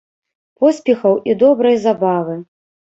Поспехаў 0.63 1.21
і 1.31 1.37
добрай 1.45 1.75
забавы! 1.87 2.41